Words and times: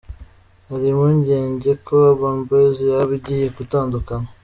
Hari 0.69 0.85
impungenge 0.91 1.71
ko 1.85 1.93
Urban 2.09 2.37
Boys 2.47 2.77
yaba 2.89 3.11
igiye 3.19 3.47
gutandukana. 3.57 4.27